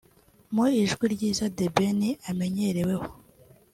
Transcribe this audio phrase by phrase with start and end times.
[0.53, 3.07] mu ijwi ryiza The Ben amenyereweho